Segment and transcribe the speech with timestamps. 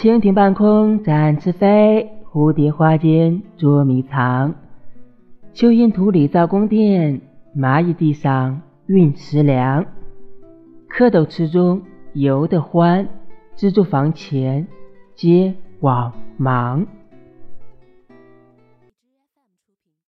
[0.00, 4.54] 蜻蜓半空展翅飞蝴蝶花间捉迷藏
[5.52, 7.20] 蚯蚓土里造宫殿
[7.56, 9.86] 蚂蚁地上运食粮
[10.88, 11.82] 蝌蚪池中
[12.12, 13.08] 游得欢
[13.56, 14.68] 蜘蛛房前
[15.16, 16.86] 结网忙